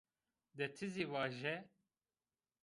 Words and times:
De 0.57 0.65
ti 0.75 0.87
zî 0.93 1.05
vaje 1.11 1.55